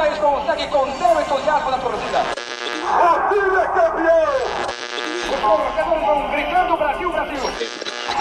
[0.00, 2.24] Jamais consegue conter o entusiasmo da torcida.
[2.88, 4.32] O time é campeão!
[5.28, 7.50] Os torcedores vão gritando Brasil, Brasil.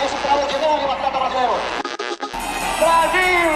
[0.04, 1.54] Esse extraordinário batata brasileiro.
[2.80, 3.54] Brasil!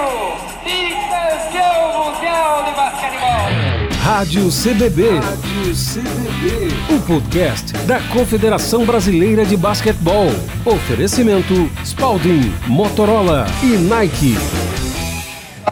[0.64, 4.00] Bicampeão mundial de basquetebol!
[4.02, 5.20] Rádio CBB.
[5.20, 6.96] Rádio CBB.
[6.96, 10.28] O podcast da Confederação Brasileira de Basquetebol.
[10.66, 14.38] Oferecimento Spalding, Motorola e Nike.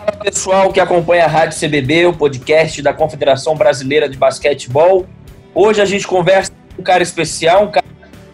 [0.03, 5.05] Fala pessoal que acompanha a Rádio CBB, o podcast da Confederação Brasileira de Basquetebol.
[5.53, 7.85] Hoje a gente conversa com um cara especial, um cara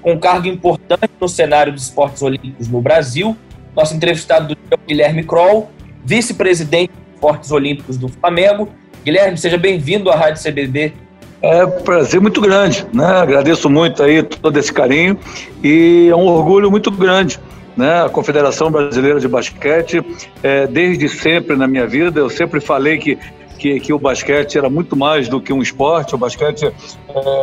[0.01, 3.35] com um cargo importante no cenário dos esportes olímpicos no Brasil.
[3.75, 5.69] Nosso entrevistado do dia é o Guilherme Kroll,
[6.05, 8.69] vice-presidente dos esportes olímpicos do Flamengo
[9.03, 10.93] Guilherme, seja bem-vindo à Rádio CBB.
[11.41, 13.05] É um prazer muito grande, né?
[13.05, 15.19] Agradeço muito aí todo esse carinho
[15.61, 17.37] e é um orgulho muito grande,
[17.77, 18.03] né?
[18.03, 20.03] A Confederação Brasileira de Basquete,
[20.41, 23.17] é, desde sempre na minha vida, eu sempre falei que
[23.57, 26.71] que, que, o basquete era muito mais do que um esporte, o basquete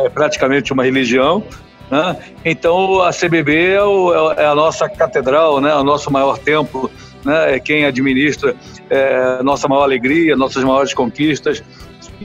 [0.03, 1.43] é praticamente uma religião.
[1.91, 2.17] Né?
[2.43, 5.75] Então a CBB é, o, é, a nossa catedral, né?
[5.75, 6.89] o nosso maior templo
[7.23, 8.55] né, é quem administra
[8.89, 11.63] é, nossa maior alegria, nossas maiores conquistas.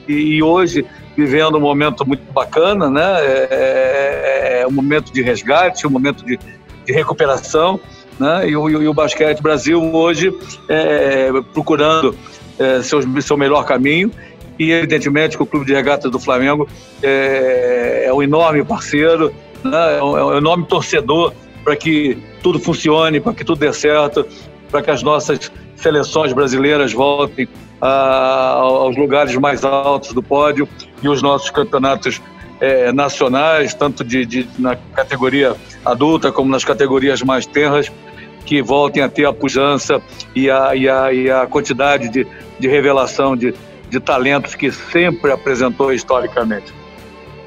[0.06, 5.23] E, e hoje, vivendo um momento muito bacana, né, é, é, é um momento de
[5.23, 7.81] resgate, um momento de, de recuperação.
[8.21, 10.31] Né, e, o, e o basquete Brasil hoje
[10.69, 12.15] é, procurando
[12.59, 14.12] é, seu, seu melhor caminho.
[14.59, 16.69] E evidentemente que o Clube de Regatas do Flamengo
[17.03, 19.33] é, é um enorme parceiro,
[19.65, 19.97] né?
[19.97, 21.33] é, um, é um enorme torcedor
[21.65, 24.27] para que tudo funcione, para que tudo dê certo,
[24.71, 27.49] para que as nossas seleções brasileiras voltem
[27.81, 30.69] a, aos lugares mais altos do pódio
[31.03, 32.21] e os nossos campeonatos
[32.61, 37.91] é, nacionais, tanto de, de, na categoria adulta como nas categorias mais tenras,
[38.45, 40.01] que voltem a ter a pujança
[40.35, 42.27] e a, e a, e a quantidade de,
[42.59, 43.55] de revelação de,
[43.89, 46.73] de talentos que sempre apresentou historicamente.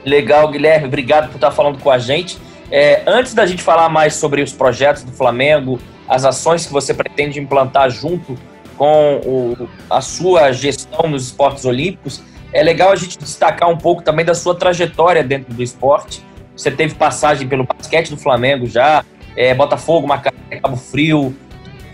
[0.05, 2.37] Legal, Guilherme, obrigado por estar falando com a gente.
[2.69, 6.93] É, antes da gente falar mais sobre os projetos do Flamengo, as ações que você
[6.93, 8.37] pretende implantar junto
[8.77, 12.21] com o, a sua gestão nos esportes olímpicos,
[12.51, 16.23] é legal a gente destacar um pouco também da sua trajetória dentro do esporte.
[16.55, 19.03] Você teve passagem pelo basquete do Flamengo já,
[19.35, 20.32] é, Botafogo, Macaé,
[20.63, 21.35] Cabo Frio,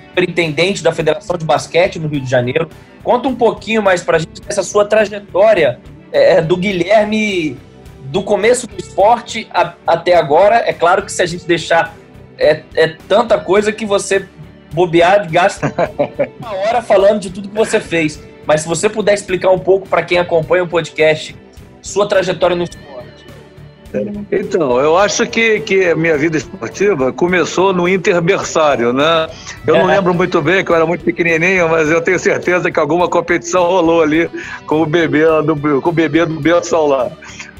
[0.09, 2.69] superintendente da Federação de Basquete no Rio de Janeiro.
[3.03, 5.79] Conta um pouquinho mais para a gente dessa sua trajetória
[6.11, 7.57] é, do Guilherme
[8.05, 10.55] do começo do esporte a, até agora.
[10.57, 11.95] É claro que se a gente deixar
[12.37, 14.27] é, é tanta coisa que você
[14.71, 15.73] bobear gasta
[16.39, 18.21] uma hora falando de tudo que você fez.
[18.45, 21.35] Mas se você puder explicar um pouco para quem acompanha o podcast,
[21.81, 22.88] sua trajetória no esporte.
[24.31, 29.27] Então, eu acho que, que a minha vida esportiva começou no interbersário, né?
[29.65, 29.95] Eu não é.
[29.95, 33.63] lembro muito bem, que eu era muito pequenininho, mas eu tenho certeza que alguma competição
[33.63, 34.29] rolou ali
[34.67, 37.11] com o bebê do, com o bebê do Bento lá.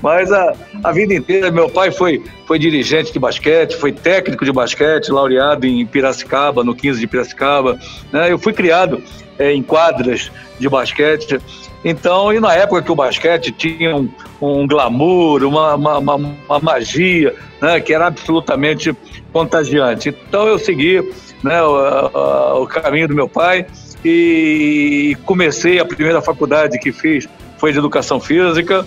[0.01, 4.51] Mas a, a vida inteira, meu pai foi, foi dirigente de basquete, foi técnico de
[4.51, 7.77] basquete, laureado em Piracicaba, no 15 de Piracicaba.
[8.11, 8.31] Né?
[8.31, 9.03] Eu fui criado
[9.37, 11.39] é, em quadras de basquete.
[11.83, 14.09] Então, e na época que o basquete tinha um,
[14.41, 18.95] um glamour, uma, uma, uma, uma magia, né, que era absolutamente
[19.31, 20.09] contagiante.
[20.09, 21.09] Então, eu segui
[21.43, 23.65] né, o, o caminho do meu pai
[24.03, 27.27] e comecei a primeira faculdade que fiz
[27.57, 28.85] foi de educação física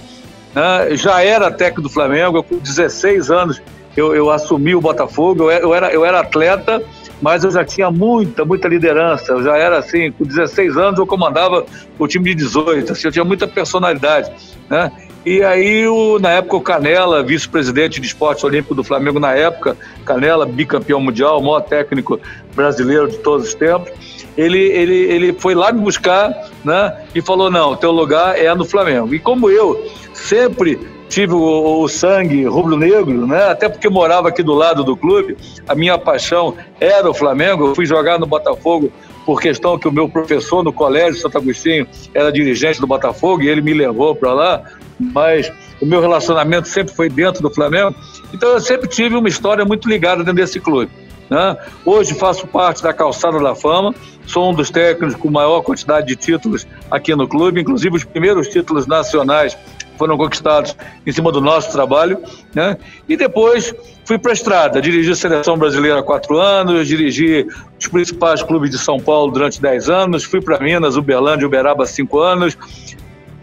[0.55, 0.97] né?
[0.97, 3.63] já era técnico do Flamengo, eu, com 16 anos
[3.97, 6.83] eu, eu assumi o Botafogo, eu, era, eu era atleta,
[7.21, 11.07] mas eu já tinha muita, muita liderança, eu já era assim, com 16 anos eu
[11.07, 11.65] comandava
[11.99, 14.33] o time de 18, assim, eu tinha muita personalidade,
[14.69, 14.91] né?
[15.25, 19.77] E aí, o, na época, o Canela, vice-presidente de esporte olímpico do Flamengo na época,
[20.05, 22.19] Canela, bicampeão mundial, maior técnico
[22.57, 23.93] brasileiro de todos os tempos,
[24.37, 28.65] ele, ele, ele foi lá me buscar né, e falou, não, teu lugar é no
[28.65, 29.15] Flamengo.
[29.15, 29.89] E como eu
[30.22, 30.78] sempre
[31.09, 33.50] tive o, o sangue rubro-negro, né?
[33.50, 35.37] até porque morava aqui do lado do clube,
[35.69, 38.91] a minha paixão era o Flamengo, eu fui jogar no Botafogo
[39.27, 43.49] por questão que o meu professor no colégio Santo Agostinho era dirigente do Botafogo e
[43.49, 44.62] ele me levou para lá,
[44.99, 47.94] mas o meu relacionamento sempre foi dentro do Flamengo,
[48.32, 50.91] então eu sempre tive uma história muito ligada dentro desse clube.
[51.29, 51.56] Né?
[51.85, 53.94] Hoje faço parte da Calçada da Fama,
[54.26, 58.49] sou um dos técnicos com maior quantidade de títulos aqui no clube, inclusive os primeiros
[58.49, 59.56] títulos nacionais
[60.02, 60.76] foram conquistados
[61.06, 62.19] em cima do nosso trabalho,
[62.52, 62.76] né?
[63.08, 63.72] E depois
[64.04, 67.46] fui para a estrada, dirigi a seleção brasileira há quatro anos, dirigi
[67.78, 72.19] os principais clubes de São Paulo durante dez anos, fui para Minas, Uberlândia, Uberaba cinco
[72.19, 72.58] anos,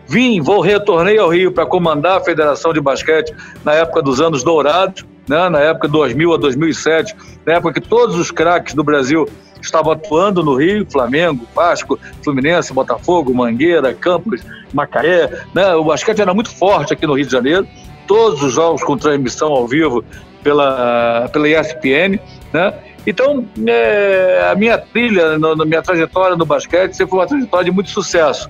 [0.06, 3.34] vim, vou retornei ao Rio para comandar a Federação de Basquete
[3.64, 7.16] na época dos anos dourados, né, na época 2000 a 2007,
[7.46, 9.28] na época que todos os craques do Brasil
[9.62, 14.42] estavam atuando no Rio, Flamengo, Vasco, Fluminense, Botafogo, Mangueira, Campos,
[14.74, 15.30] Macaé.
[15.54, 15.74] Né?
[15.76, 17.68] O basquete era muito forte aqui no Rio de Janeiro.
[18.08, 20.04] Todos os jogos com transmissão ao vivo
[20.42, 22.20] pela, pela ESPN.
[22.52, 22.74] Né?
[23.06, 27.72] Então, é, a minha trilha, a minha trajetória no basquete sempre foi uma trajetória de
[27.72, 28.50] muito sucesso.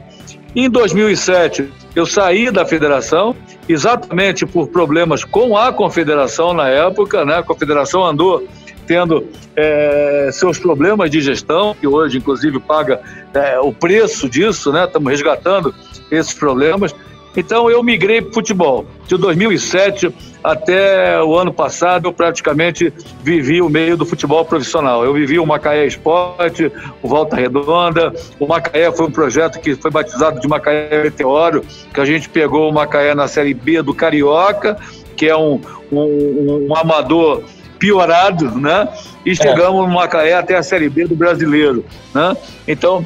[0.62, 3.34] Em 2007, eu saí da federação,
[3.70, 7.38] exatamente por problemas com a confederação na época, né?
[7.38, 8.46] A confederação andou
[8.86, 9.26] tendo
[9.56, 13.00] é, seus problemas de gestão, que hoje, inclusive, paga
[13.34, 14.84] é, o preço disso, né?
[14.84, 15.74] Estamos resgatando
[16.12, 16.94] esses problemas.
[17.36, 18.86] Então, eu migrei para o futebol.
[19.08, 25.04] De 2007 até o ano passado, eu praticamente vivi o meio do futebol profissional.
[25.04, 26.72] Eu vivi o Macaé Esporte,
[27.02, 28.14] o Volta Redonda.
[28.40, 32.70] O Macaé foi um projeto que foi batizado de Macaé Meteoro, que a gente pegou
[32.70, 34.78] o Macaé na Série B do Carioca,
[35.16, 35.60] que é um,
[35.92, 37.44] um, um amador
[37.78, 38.88] piorado, né?
[39.26, 39.36] E é.
[39.36, 39.88] chegamos é.
[39.88, 41.84] no Macaé até a Série B do Brasileiro,
[42.14, 42.36] né?
[42.68, 43.06] Então,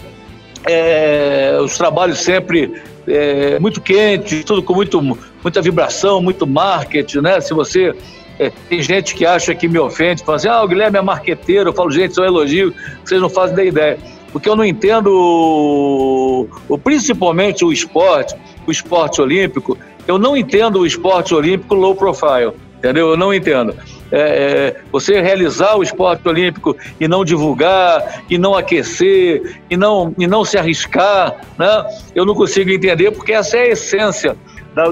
[0.66, 5.02] é, os trabalhos sempre é, muito quentes, tudo com muito,
[5.42, 7.42] muita vibração, muito marketing, né?
[7.42, 7.96] Se você
[8.40, 11.70] é, tem gente que acha que me ofende, fala assim, ah, o Guilherme é marqueteiro,
[11.70, 12.74] eu falo, gente, isso elogio,
[13.04, 13.98] vocês não fazem da ideia.
[14.32, 18.36] Porque eu não entendo, o, o, principalmente o esporte,
[18.66, 19.78] o esporte olímpico,
[20.08, 23.10] eu não entendo o esporte olímpico low profile, entendeu?
[23.10, 23.76] Eu não entendo
[24.16, 30.14] é, é, você realizar o esporte olímpico e não divulgar, e não aquecer, e não,
[30.20, 31.84] e não se arriscar, né?
[32.14, 34.38] eu não consigo entender, porque essa é a essência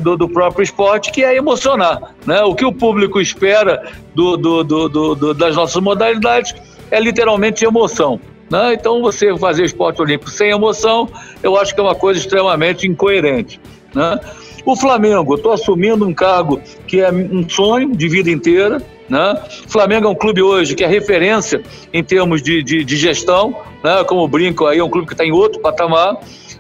[0.01, 2.15] do, do, próprio esporte, que é emocionar.
[2.25, 2.41] Né?
[2.41, 6.55] O que o público espera do, do, do, das nossas modalidades
[6.89, 8.19] é literalmente emoção.
[8.49, 8.73] Né?
[8.73, 11.07] Então, você fazer esporte olímpico sem emoção,
[11.43, 13.61] eu acho que é uma coisa extremamente incoerente.
[13.93, 14.19] Né?
[14.65, 18.81] O Flamengo, estou assumindo um cargo que é um sonho de vida inteira,
[19.11, 19.41] né?
[19.65, 21.61] O Flamengo é um clube hoje que é referência
[21.91, 24.03] em termos de, de, de gestão, né?
[24.05, 26.17] como brinco aí, é um clube que está em outro patamar,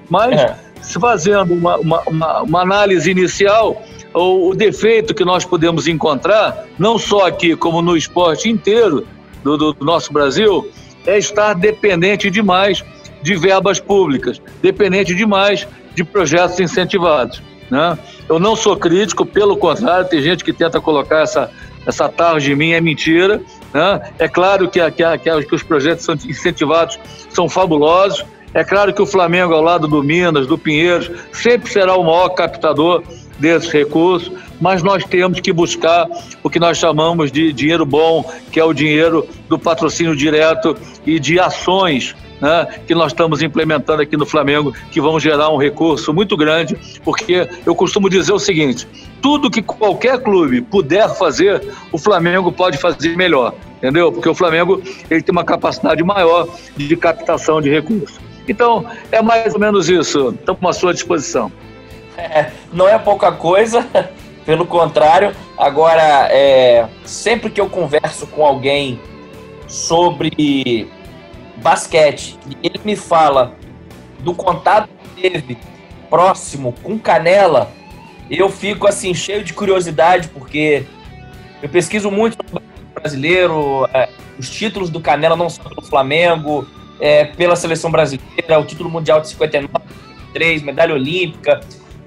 [0.09, 0.57] mas é.
[0.99, 3.81] fazendo uma, uma, uma, uma análise inicial,
[4.13, 9.07] o, o, defeito que nós podemos encontrar, não só aqui, como no esporte inteiro
[9.41, 10.69] do, do, do nosso Brasil,
[11.05, 12.83] é estar dependente demais
[13.21, 15.65] de verbas públicas, dependente demais
[15.95, 17.41] de projetos incentivados.
[17.71, 17.97] Né?
[18.27, 21.49] Eu não sou crítico, pelo contrário, tem gente que tenta colocar essa,
[21.87, 23.41] essa tarde em mim é mentira.
[23.73, 24.11] Né?
[24.19, 28.25] É claro que, que, que, que os projetos são incentivados são fabulosos.
[28.53, 32.29] É claro que o Flamengo, ao lado do Minas, do Pinheiros, sempre será o maior
[32.29, 33.01] captador
[33.39, 36.07] desses recursos, mas nós temos que buscar
[36.43, 41.19] o que nós chamamos de dinheiro bom, que é o dinheiro do patrocínio direto e
[41.19, 46.13] de ações né, que nós estamos implementando aqui no Flamengo, que vão gerar um recurso
[46.13, 48.87] muito grande, porque eu costumo dizer o seguinte:
[49.21, 51.61] tudo que qualquer clube puder fazer,
[51.91, 54.11] o Flamengo pode fazer melhor, entendeu?
[54.11, 58.19] Porque o Flamengo ele tem uma capacidade maior de captação de recursos.
[58.47, 60.29] Então, é mais ou menos isso.
[60.29, 61.51] Estamos à sua disposição.
[62.17, 63.87] É, não é pouca coisa,
[64.45, 65.35] pelo contrário.
[65.57, 68.99] Agora, é, sempre que eu converso com alguém
[69.67, 70.89] sobre
[71.57, 73.55] basquete e ele me fala
[74.19, 75.57] do contato que teve
[76.09, 77.71] próximo com Canela,
[78.29, 80.85] eu fico assim cheio de curiosidade porque
[81.61, 82.61] eu pesquiso muito no
[82.93, 86.67] brasileiro, é, os títulos do Canela não só pelo Flamengo,
[86.99, 89.73] é, pela seleção brasileira, o título mundial de 59,
[90.33, 91.61] 3, medalha olímpica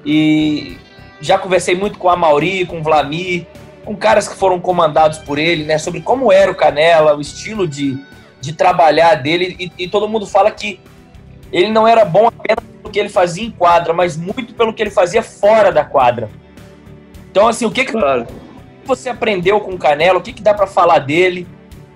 [0.04, 0.76] e
[1.24, 3.46] já conversei muito com a Mauri, com o Vlamir,
[3.84, 7.66] com caras que foram comandados por ele, né, sobre como era o Canela, o estilo
[7.66, 7.98] de,
[8.40, 10.80] de trabalhar dele, e, e, todo mundo fala que
[11.52, 14.82] ele não era bom apenas pelo que ele fazia em quadra, mas muito pelo que
[14.82, 16.28] ele fazia fora da quadra.
[17.30, 18.26] Então, assim, o que, que claro.
[18.84, 20.18] você aprendeu com o Canelo?
[20.18, 21.46] O que, que dá para falar dele?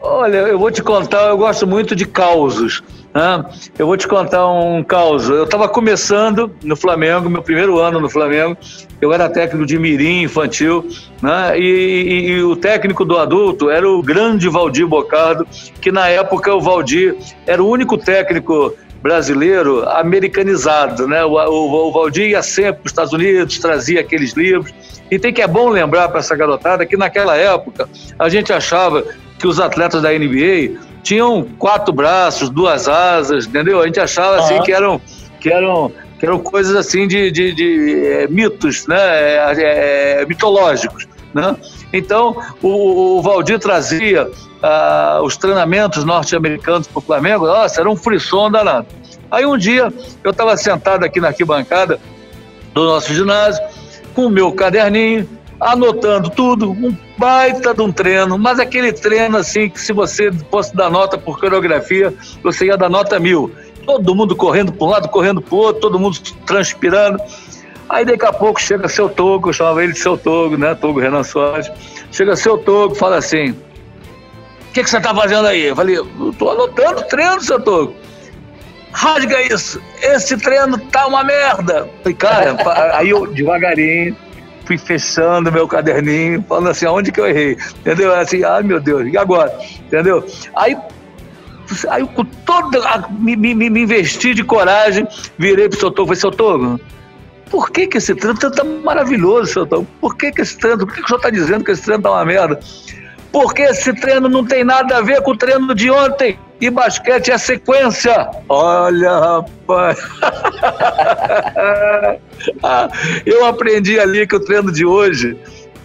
[0.00, 2.82] Olha, eu vou te contar, eu gosto muito de causos.
[3.14, 3.44] Né?
[3.78, 5.28] Eu vou te contar um caos.
[5.28, 8.56] Eu estava começando no Flamengo, meu primeiro ano no Flamengo.
[9.00, 10.88] Eu era técnico de mirim infantil,
[11.22, 11.58] né?
[11.58, 15.46] E, e, e, o técnico do adulto era o grande Valdir Bocardo,
[15.80, 21.24] que na época o Valdir era o único técnico brasileiro americanizado, né?
[21.24, 24.72] O, Valdir ia sempre para os Estados Unidos, trazia aqueles livros.
[25.10, 27.88] E tem que é bom lembrar para essa garotada que naquela época
[28.18, 29.04] a gente achava
[29.38, 33.80] que os atletas da NBA tinham quatro braços, duas asas, entendeu?
[33.80, 34.44] A gente achava uhum.
[34.44, 35.00] assim que eram,
[35.40, 38.96] que eram, que eram coisas assim de, de, de é, mitos, né?
[38.98, 41.56] É, é, mitológicos, né?
[41.92, 44.30] Então o, o Valdir trazia
[44.62, 48.86] ah, os treinamentos norte-americanos para o Flamengo, nossa, era um frisson danado.
[49.30, 49.92] Aí um dia
[50.24, 52.00] eu estava sentado aqui na arquibancada
[52.74, 53.62] do nosso ginásio
[54.14, 55.28] com o meu caderninho,
[55.60, 60.74] anotando tudo, um baita de um treino, mas aquele treino assim que se você fosse
[60.74, 63.52] dar nota por coreografia, você ia dar nota mil.
[63.88, 67.18] Todo mundo correndo para um lado, correndo para o outro, todo mundo transpirando.
[67.88, 70.74] Aí daqui a pouco chega seu Togo, eu chamava ele de seu Togo, né?
[70.74, 71.72] Togo Renan Soares.
[72.12, 75.68] Chega seu Togo fala assim: O que, que você está fazendo aí?
[75.68, 77.94] Eu falei: Estou anotando treino, seu Togo.
[78.92, 81.88] Rasga isso, esse treino tá uma merda.
[82.02, 82.56] Falei, cara,
[82.92, 84.14] aí eu devagarinho
[84.66, 87.56] fui fechando meu caderninho, falando assim, aonde que eu errei?
[87.80, 88.14] Entendeu?
[88.14, 89.50] Assim, ai meu Deus, e agora?
[89.80, 90.22] Entendeu?
[90.54, 90.76] Aí
[91.90, 93.08] Aí com toda.
[93.10, 95.06] Me, me, me investi de coragem,
[95.38, 96.80] virei pro seu Togo, falei, seu Togo,
[97.50, 99.86] por que, que esse treino tá maravilhoso, seu Togo?
[100.00, 102.02] Por que, que esse treino, por que, que o senhor está dizendo que esse treino
[102.02, 102.58] tá uma merda?
[103.32, 106.38] Porque esse treino não tem nada a ver com o treino de ontem.
[106.60, 108.28] E basquete é sequência.
[108.48, 109.98] Olha, rapaz.
[113.24, 115.38] Eu aprendi ali que o treino de hoje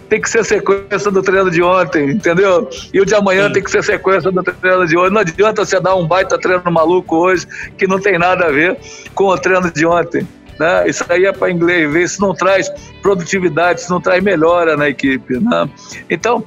[0.08, 2.68] tem que ser sequência do treino de ontem, entendeu?
[2.92, 3.54] E o de amanhã Sim.
[3.54, 5.12] tem que ser sequência do treino de hoje.
[5.12, 7.46] Não adianta você dar um baita treino maluco hoje
[7.76, 8.76] que não tem nada a ver
[9.14, 10.26] com o treino de ontem.
[10.58, 10.88] Né?
[10.88, 12.70] Isso aí é para inglês ver, isso não traz
[13.02, 15.38] produtividade, isso não traz melhora na equipe.
[15.38, 15.68] Né?
[16.08, 16.44] Então,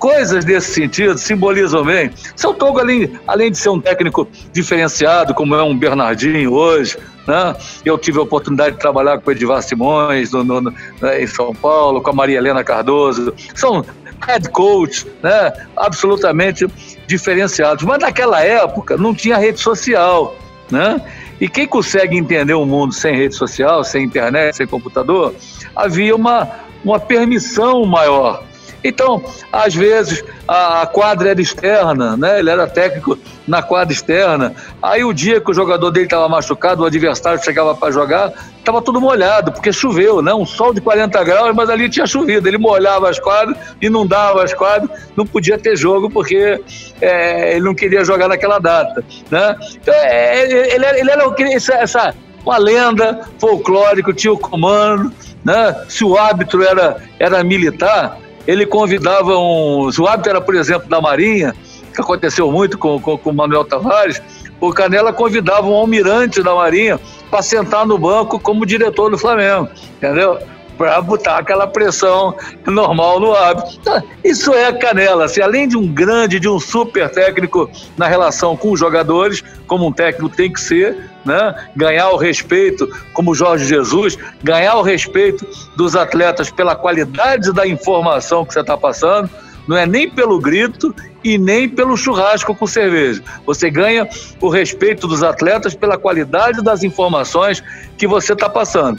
[0.00, 2.10] coisas desse sentido simbolizam bem.
[2.34, 6.96] Seu Togo, além, além de ser um técnico diferenciado, como é um Bernardinho hoje,
[7.28, 7.54] né?
[7.84, 11.54] eu tive a oportunidade de trabalhar com o Edivar Simões no, no, né, em São
[11.54, 13.84] Paulo, com a Maria Helena Cardoso, são
[14.26, 15.52] head coach, né?
[15.76, 16.66] absolutamente
[17.06, 17.84] diferenciados.
[17.84, 20.34] Mas naquela época não tinha rede social.
[20.70, 21.00] Né?
[21.38, 25.34] E quem consegue entender o um mundo sem rede social, sem internet, sem computador,
[25.76, 26.48] havia uma,
[26.84, 28.44] uma permissão maior
[28.82, 29.22] então,
[29.52, 32.38] às vezes, a, quadra era externa, né?
[32.38, 34.54] ele era técnico na quadra externa.
[34.82, 38.80] Aí, o dia que o jogador dele estava machucado, o adversário chegava para jogar, estava
[38.80, 40.32] tudo molhado, porque choveu, né?
[40.32, 42.48] um sol de 40 graus, mas ali tinha chovido.
[42.48, 46.60] Ele molhava as quadras, inundava as quadras, não podia ter jogo porque
[47.00, 49.04] é, ele não queria jogar naquela data.
[49.30, 49.56] Né?
[49.74, 50.42] Então, é,
[50.74, 55.12] ele, era, ele era essa, essa, uma lenda folclórica, tinha o comando.
[55.44, 55.84] Né?
[55.88, 59.90] Se o árbitro era, era militar, ele convidava um.
[59.98, 61.54] O hábito era, por exemplo, da Marinha,
[61.94, 64.22] que aconteceu muito com, com, com o Manuel Tavares,
[64.60, 69.68] o Canela convidava um almirante da Marinha para sentar no banco como diretor do Flamengo,
[69.96, 70.38] entendeu?
[70.80, 72.34] Para botar aquela pressão
[72.66, 73.76] normal no hábito.
[73.78, 75.26] Então, isso é Canela.
[75.26, 79.86] Assim, além de um grande, de um super técnico na relação com os jogadores, como
[79.86, 81.54] um técnico tem que ser, né?
[81.76, 85.46] ganhar o respeito, como Jorge Jesus, ganhar o respeito
[85.76, 89.28] dos atletas pela qualidade da informação que você está passando,
[89.68, 93.22] não é nem pelo grito e nem pelo churrasco com cerveja.
[93.44, 94.08] Você ganha
[94.40, 97.62] o respeito dos atletas pela qualidade das informações
[97.98, 98.98] que você está passando.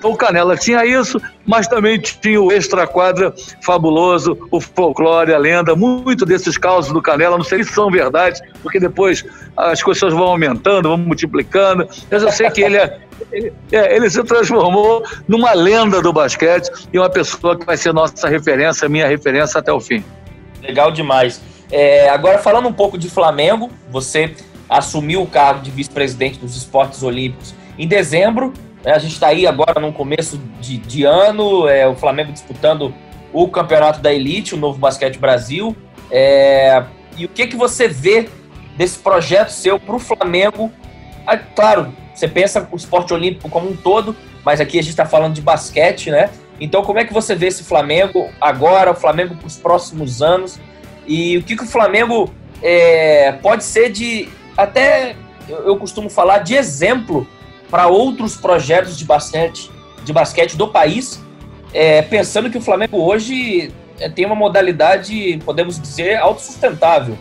[0.00, 5.76] Então o Canela tinha isso, mas também tinha o extra-quadra fabuloso, o folclore, a lenda,
[5.76, 9.22] muito desses causos do Canela, não sei se são verdade, porque depois
[9.54, 12.98] as coisas vão aumentando, vão multiplicando, eu sei que ele é,
[13.30, 17.92] ele, é, ele se transformou numa lenda do basquete e uma pessoa que vai ser
[17.92, 20.02] nossa referência, minha referência até o fim.
[20.62, 21.42] Legal demais.
[21.70, 24.34] É, agora falando um pouco de Flamengo, você
[24.66, 28.54] assumiu o cargo de vice-presidente dos esportes olímpicos em dezembro?
[28.84, 32.94] A gente está aí agora no começo de, de ano, é, o Flamengo disputando
[33.32, 35.76] o campeonato da Elite, o Novo Basquete Brasil.
[36.10, 36.82] É,
[37.16, 38.28] e o que, que você vê
[38.76, 40.72] desse projeto seu para o Flamengo?
[41.26, 45.04] Ah, claro, você pensa o esporte olímpico como um todo, mas aqui a gente está
[45.04, 46.30] falando de basquete, né?
[46.58, 50.58] Então, como é que você vê esse Flamengo agora, o Flamengo para os próximos anos?
[51.06, 52.32] E o que, que o Flamengo
[52.62, 54.28] é, pode ser de.
[54.56, 55.16] Até
[55.48, 57.26] eu costumo falar de exemplo
[57.70, 59.70] para outros projetos de basquete,
[60.04, 61.22] de basquete do país,
[61.72, 67.16] é, pensando que o Flamengo hoje é, tem uma modalidade, podemos dizer, autossustentável.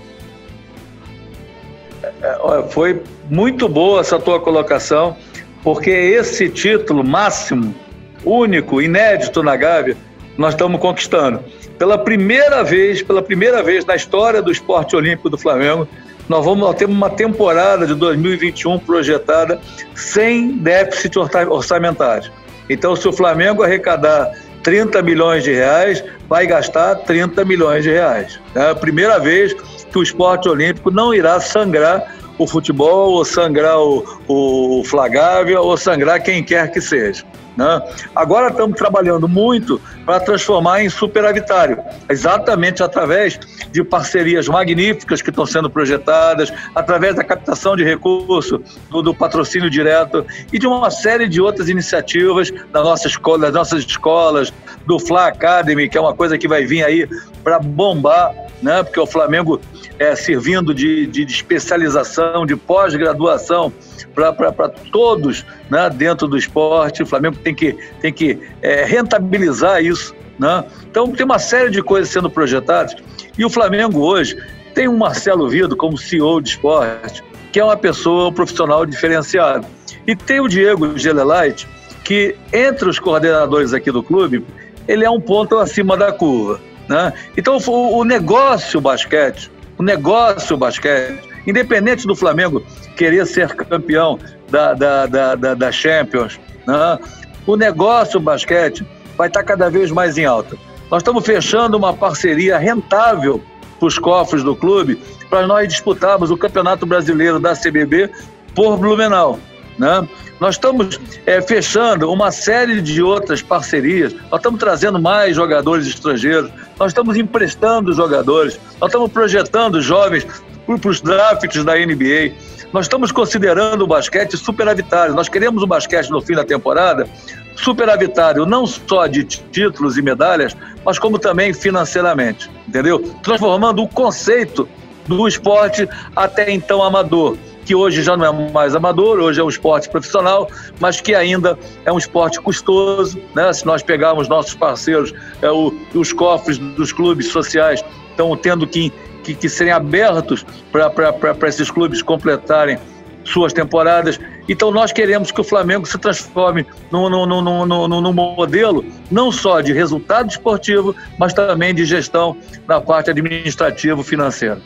[2.04, 5.16] É, foi muito boa essa tua colocação,
[5.64, 7.76] porque esse título máximo,
[8.24, 9.96] único, inédito na Gávea,
[10.38, 11.44] nós estamos conquistando.
[11.78, 15.88] Pela primeira vez, pela primeira vez na história do esporte olímpico do Flamengo,
[16.30, 19.60] nós vamos ter uma temporada de 2021 projetada
[19.96, 22.32] sem déficit orçamentário.
[22.70, 24.32] Então, se o Flamengo arrecadar
[24.62, 28.40] 30 milhões de reais, vai gastar 30 milhões de reais.
[28.54, 33.80] É a primeira vez que o esporte olímpico não irá sangrar o futebol, ou sangrar
[33.80, 37.24] o, o Flagávia, ou sangrar quem quer que seja.
[37.60, 37.82] Né?
[38.16, 41.78] Agora estamos trabalhando muito para transformar em superavitário,
[42.10, 43.38] exatamente através
[43.70, 49.70] de parcerias magníficas que estão sendo projetadas, através da captação de recursos, do, do patrocínio
[49.70, 54.54] direto e de uma série de outras iniciativas da nossa escola, das nossas escolas,
[54.86, 57.10] do Fla Academy, que é uma coisa que vai vir aí
[57.44, 58.84] para bombar, né?
[58.84, 59.60] porque o Flamengo
[59.98, 63.72] é servindo de, de especialização, de pós-graduação
[64.14, 67.04] para todos né, dentro do esporte.
[67.04, 70.14] O Flamengo tem que, tem que é, rentabilizar isso.
[70.38, 70.64] Né?
[70.90, 72.96] Então, tem uma série de coisas sendo projetadas.
[73.38, 74.38] E o Flamengo hoje
[74.74, 79.66] tem um Marcelo Vido como CEO de esporte, que é uma pessoa, profissional diferenciado.
[80.08, 81.68] E tem o Diego Gelelite,
[82.04, 84.46] que entre os coordenadores aqui do clube,
[84.88, 86.60] ele é um ponto acima da curva.
[86.90, 87.14] Né?
[87.38, 92.66] Então, o, o negócio basquete, o negócio basquete, independente do Flamengo
[92.98, 94.20] querer ser campeão
[94.50, 97.00] da, da, da, da, da Champions, né?
[97.46, 100.58] o negócio basquete vai estar cada vez mais em alta.
[100.90, 103.42] Nós estamos fechando uma parceria rentável
[103.78, 108.10] para os cofres do clube para nós disputarmos o Campeonato Brasileiro da CBB
[108.56, 109.40] por Blumenau.
[109.80, 110.08] Né?
[110.42, 116.52] Nós estamos é, fechando uma série de outras parcerias, nós estamos trazendo mais jogadores estrangeiros,
[116.78, 120.28] nós estamos emprestando jogadores, nós estamos projetando jovens
[120.66, 122.34] para os drafts da NBA.
[122.72, 125.16] Nós estamos considerando o basquete superavitário.
[125.16, 127.08] Nós queremos o basquete no fim da temporada
[127.56, 130.56] superavitário, não só de títulos e medalhas,
[130.86, 133.00] mas como também financeiramente, entendeu?
[133.24, 134.70] Transformando o conceito
[135.08, 139.50] do esporte até então amador, que hoje já não é mais amador, hoje é um
[139.50, 140.50] esporte profissional,
[140.80, 143.52] mas que ainda é um esporte custoso, né?
[143.54, 148.92] Se nós pegarmos nossos parceiros, é, o, os cofres dos clubes sociais estão tendo que
[149.24, 152.78] que, que serem abertos para esses clubes completarem
[153.24, 154.20] suas temporadas.
[154.48, 159.32] Então nós queremos que o Flamengo se transforme num, num, num, num, num modelo não
[159.32, 162.36] só de resultado esportivo, mas também de gestão
[162.68, 164.60] na parte administrativa financeira.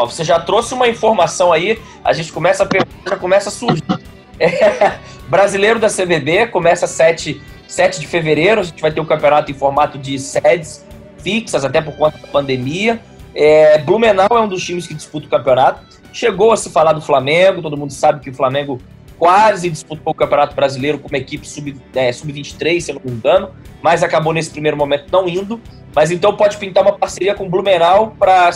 [0.00, 3.84] Ó, você já trouxe uma informação aí, a gente começa a já começa a surgir.
[4.42, 9.06] É, brasileiro da CBB começa 7, 7 de fevereiro, a gente vai ter o um
[9.06, 10.82] campeonato em formato de sedes
[11.18, 12.98] fixas, até por conta da pandemia.
[13.34, 15.84] É, Blumenau é um dos times que disputa o campeonato.
[16.10, 18.80] Chegou a se falar do Flamengo, todo mundo sabe que o Flamengo
[19.18, 23.50] quase disputou o Campeonato Brasileiro como equipe sub-23, é, sub se eu não me engano,
[23.82, 25.60] mas acabou nesse primeiro momento não indo.
[25.94, 28.50] Mas então pode pintar uma parceria com o Blumenau para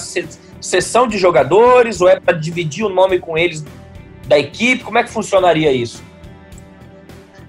[0.60, 3.64] sessão de jogadores ou é para dividir o nome com eles
[4.26, 4.82] da equipe?
[4.82, 6.02] Como é que funcionaria isso?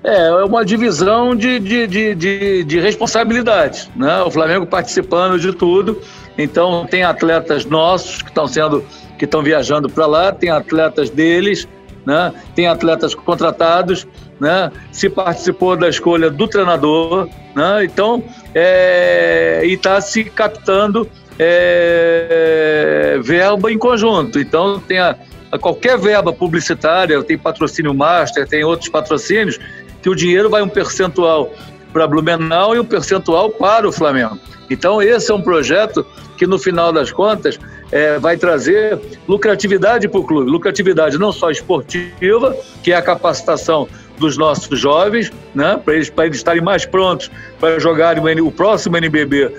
[0.04, 3.90] É, é uma divisão de, de, de, de, de responsabilidades.
[3.96, 4.22] Né?
[4.22, 6.00] O Flamengo participando de tudo
[6.38, 8.84] então tem atletas nossos que estão sendo
[9.18, 11.68] que estão viajando para lá, tem atletas deles,
[12.06, 12.34] né?
[12.54, 14.06] Tem atletas contratados,
[14.40, 14.72] né?
[14.92, 17.86] Se participou da escolha do treinador, né?
[17.86, 18.22] Então
[18.54, 24.40] é, e está se captando é, verba em conjunto.
[24.40, 25.16] Então tem a,
[25.52, 29.60] a qualquer verba publicitária, tem patrocínio master, tem outros patrocínios
[30.02, 31.52] que o dinheiro vai um percentual
[31.92, 34.38] para Blumenau e um percentual para o Flamengo.
[34.70, 36.06] Então, esse é um projeto
[36.38, 37.58] que, no final das contas,
[37.92, 40.52] é, vai trazer lucratividade para o clube.
[40.52, 46.38] Lucratividade não só esportiva, que é a capacitação dos nossos jovens, né, para eles, eles
[46.38, 49.52] estarem mais prontos para jogarem o, o próximo NBB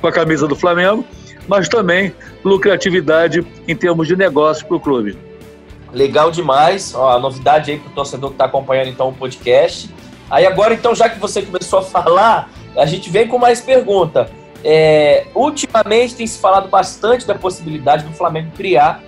[0.00, 1.04] com a camisa do Flamengo,
[1.48, 2.12] mas também
[2.44, 5.16] lucratividade em termos de negócio para o clube.
[5.92, 6.94] Legal demais.
[6.94, 9.88] Ó, a novidade aí para o torcedor que está acompanhando então o podcast.
[10.30, 14.28] Aí agora, então, já que você começou a falar, a gente vem com mais pergunta.
[14.64, 19.02] É, ultimamente tem se falado bastante da possibilidade do Flamengo criar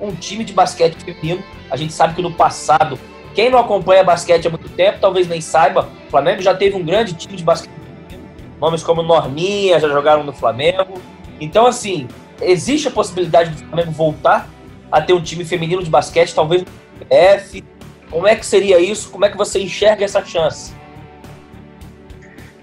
[0.00, 1.42] um time de basquete feminino.
[1.70, 2.98] A gente sabe que no passado,
[3.34, 6.84] quem não acompanha basquete há muito tempo, talvez nem saiba, o Flamengo já teve um
[6.84, 7.70] grande time de basquete.
[8.60, 11.00] Nomes como Norminha já jogaram no Flamengo.
[11.40, 12.08] Então, assim,
[12.40, 14.48] existe a possibilidade do Flamengo voltar
[14.90, 16.68] a ter um time feminino de basquete, talvez no
[17.10, 17.62] F.
[18.10, 19.10] Como é que seria isso?
[19.10, 20.72] Como é que você enxerga essa chance?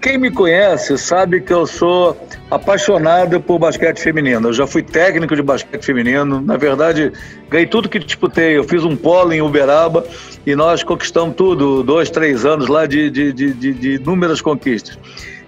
[0.04, 2.14] Quem me conhece sabe que eu sou
[2.50, 4.48] apaixonado por basquete feminino.
[4.48, 6.42] Eu já fui técnico de basquete feminino.
[6.42, 7.10] Na verdade,
[7.48, 8.58] ganhei tudo que disputei.
[8.58, 10.06] Eu fiz um polo em Uberaba
[10.44, 14.98] e nós conquistamos tudo, dois, três anos lá de, de, de, de, inúmeras conquistas.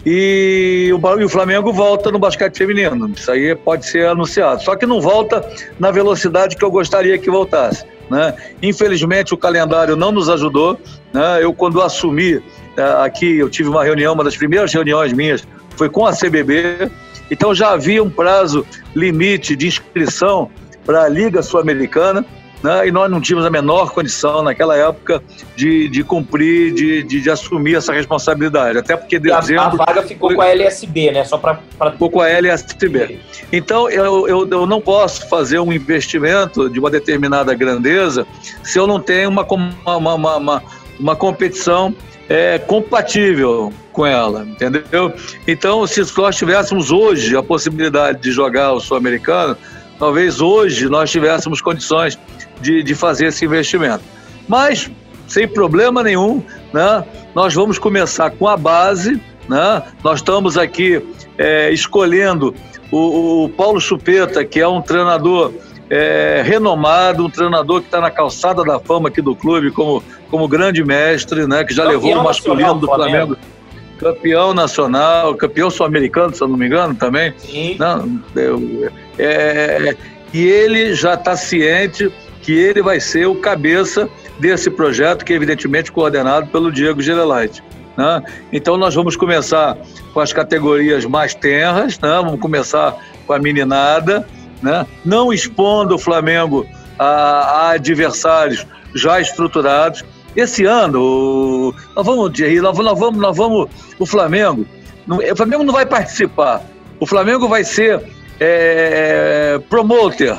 [0.08, 3.10] E o, e o Flamengo volta no basquete feminino.
[3.10, 4.62] Isso aí pode ser anunciado.
[4.62, 5.44] Só que não volta
[5.80, 7.84] na velocidade que eu gostaria que voltasse.
[8.08, 8.32] Né?
[8.62, 10.78] Infelizmente, o calendário não nos ajudou.
[11.12, 11.42] Né?
[11.42, 12.40] Eu, quando assumi
[12.76, 16.90] é, aqui eu tive uma reunião, uma das primeiras reuniões minhas foi com a CBB,
[17.30, 20.50] então já havia um prazo limite de inscrição
[20.84, 22.24] para a Liga Sul-Americana,
[22.66, 22.88] né?
[22.88, 25.22] e nós não tínhamos a menor condição naquela época
[25.54, 28.78] de, de cumprir, de, de, de assumir essa responsabilidade.
[28.78, 29.62] Até porque dezembro.
[29.62, 31.24] A, a vaga ficou com a LSB, né?
[31.24, 31.60] Só para.
[31.78, 31.92] Pra...
[31.92, 33.20] Ficou com a LSB.
[33.52, 38.26] Então eu, eu, eu não posso fazer um investimento de uma determinada grandeza
[38.62, 39.46] se eu não tenho uma,
[39.86, 40.62] uma, uma, uma,
[40.98, 41.94] uma competição
[42.28, 45.12] é, compatível com ela, entendeu?
[45.46, 49.56] Então, se nós tivéssemos hoje a possibilidade de jogar o Sul-Americano,
[49.98, 52.18] talvez hoje nós tivéssemos condições
[52.60, 54.02] de, de fazer esse investimento.
[54.48, 54.90] Mas,
[55.26, 57.04] sem problema nenhum, né,
[57.34, 59.82] nós vamos começar com a base, né?
[60.02, 61.02] nós estamos aqui
[61.36, 62.54] é, escolhendo
[62.90, 65.52] o, o, Paulo Chupeta, que é um treinador
[65.90, 70.48] é, renomado, um treinador que está na calçada da fama aqui do clube como, como
[70.48, 73.34] grande mestre, né, que já campeão levou o masculino do Flamengo.
[73.34, 73.55] Flamengo.
[73.98, 77.32] Campeão nacional, campeão sul-americano, se eu não me engano, também.
[77.38, 77.76] Sim.
[77.78, 79.96] Não, eu, é,
[80.32, 85.36] e ele já está ciente que ele vai ser o cabeça desse projeto, que é
[85.36, 87.62] evidentemente coordenado pelo Diego Gerelite.
[87.96, 88.22] Né?
[88.52, 89.76] Então nós vamos começar
[90.12, 92.08] com as categorias mais tenras, né?
[92.22, 94.26] vamos começar com a meninada,
[94.62, 94.86] né?
[95.04, 96.66] não expondo o Flamengo
[96.98, 100.04] a, a adversários já estruturados.
[100.36, 103.68] Esse ano, nós vamos, nós, nós vamos, nós vamos,
[103.98, 104.66] o Flamengo,
[105.08, 106.62] o Flamengo não vai participar.
[107.00, 108.02] O Flamengo vai ser
[108.38, 110.36] é, promoter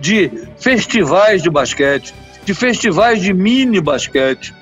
[0.00, 4.54] de festivais de basquete, de festivais de mini basquete,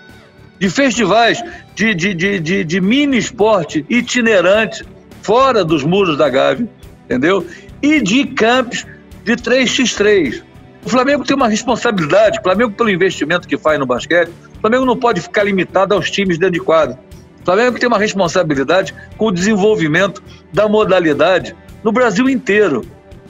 [0.59, 1.43] de festivais
[1.75, 4.85] de, de, de, de, de mini esporte itinerante
[5.23, 6.69] fora dos muros da Gávea,
[7.05, 7.47] entendeu?
[7.83, 8.87] E de campos
[9.25, 10.43] de 3x3.
[10.85, 14.31] O Flamengo tem uma responsabilidade, o Flamengo pelo investimento que faz no basquete,
[14.65, 16.97] Flamengo não pode ficar limitado aos times dentro de quadro.
[17.43, 22.81] O Flamengo tem uma responsabilidade com o desenvolvimento da modalidade no Brasil inteiro,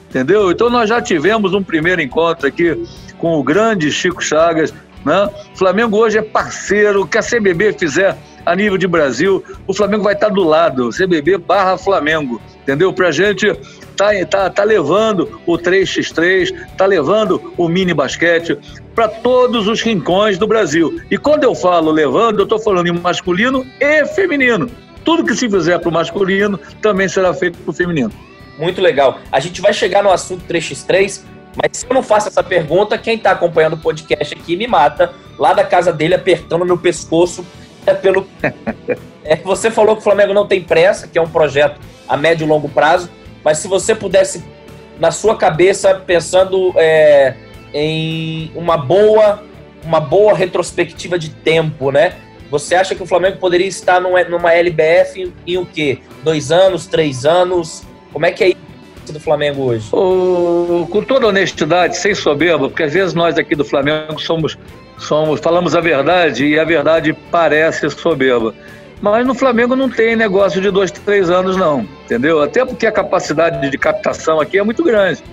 [0.09, 0.49] entendeu?
[0.49, 2.81] Então nós já tivemos um primeiro encontro aqui
[3.17, 5.29] com o grande Chico Chagas, né?
[5.53, 9.73] O Flamengo hoje é parceiro, o que a CBB fizer a nível de Brasil, o
[9.73, 12.93] Flamengo vai estar do lado, CBB barra Flamengo, entendeu?
[12.93, 13.51] Pra gente
[13.95, 18.57] tá, tá, tá levando o 3x3, tá levando o mini basquete
[18.93, 21.01] para todos os rincões do Brasil.
[21.09, 24.69] E quando eu falo levando, eu estou falando em masculino e feminino.
[25.03, 28.11] Tudo que se fizer para o masculino também será feito para o feminino.
[28.57, 29.19] Muito legal.
[29.31, 31.21] A gente vai chegar no assunto 3x3,
[31.55, 35.13] mas se eu não faço essa pergunta, quem está acompanhando o podcast aqui me mata,
[35.37, 37.45] lá da casa dele, apertando meu pescoço.
[37.85, 38.27] É pelo.
[39.23, 42.45] é, você falou que o Flamengo não tem pressa, que é um projeto a médio
[42.45, 43.09] e longo prazo,
[43.43, 44.43] mas se você pudesse,
[44.99, 47.35] na sua cabeça, pensando é,
[47.73, 49.43] em uma boa,
[49.83, 52.15] uma boa retrospectiva de tempo, né?
[52.51, 55.99] Você acha que o Flamengo poderia estar numa LBF em, em o quê?
[56.23, 57.83] Dois anos, três anos?
[58.13, 58.65] Como é que é isso
[59.11, 59.87] do Flamengo hoje?
[59.91, 64.57] O, com toda honestidade, sem soberba, porque às vezes nós aqui do Flamengo somos,
[64.97, 68.53] somos, falamos a verdade e a verdade parece soberba.
[69.01, 72.41] Mas no Flamengo não tem negócio de dois, três anos, não, entendeu?
[72.41, 75.23] Até porque a capacidade de captação aqui é muito grande.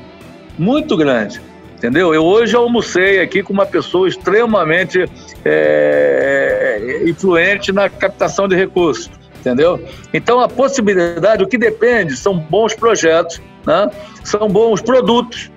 [0.58, 1.40] Muito grande.
[1.76, 2.14] Entendeu?
[2.14, 5.04] Eu hoje almocei aqui com uma pessoa extremamente
[5.44, 9.11] é, influente na captação de recursos
[9.42, 9.83] entendeu?
[10.14, 13.90] Então a possibilidade, o que depende são bons projetos, né?
[14.24, 15.50] são bons produtos,